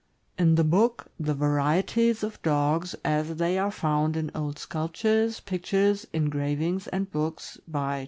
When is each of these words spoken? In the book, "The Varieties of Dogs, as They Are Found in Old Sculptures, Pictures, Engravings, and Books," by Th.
In 0.35 0.55
the 0.55 0.63
book, 0.63 1.11
"The 1.19 1.35
Varieties 1.35 2.23
of 2.23 2.41
Dogs, 2.41 2.95
as 3.05 3.35
They 3.35 3.59
Are 3.59 3.69
Found 3.69 4.17
in 4.17 4.31
Old 4.33 4.57
Sculptures, 4.57 5.39
Pictures, 5.41 6.07
Engravings, 6.11 6.87
and 6.87 7.11
Books," 7.11 7.59
by 7.67 7.97
Th. 7.97 7.99